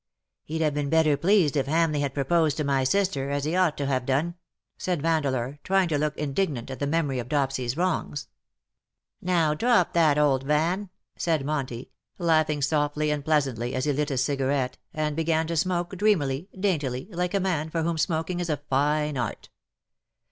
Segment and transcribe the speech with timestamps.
[0.01, 0.03] '''^
[0.45, 3.77] He'd have been better pleased if Hamleigh had proposed to my sister, as he ought
[3.77, 4.33] to have done,"
[4.75, 8.23] said Vandeleur, trying to look indignant at the memory of Dopsy's wrongs.
[8.23, 12.63] r2 68 ^' DUST TO DUST." '^ Now drop that^ old Van/' said Monty, laughing
[12.63, 17.35] softly and pleasantly, as lie lit his cigarette, and began to smoke, dreamily, daintily, like
[17.35, 19.49] a man for whom smoking is a fine art.